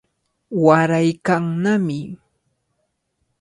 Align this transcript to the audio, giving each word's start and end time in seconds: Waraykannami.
Waraykannami. 0.63 1.99